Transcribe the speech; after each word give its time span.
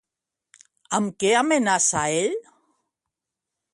Amb 0.99 1.13
què 1.23 1.33
amenaça 1.41 2.03
ell? 2.23 2.37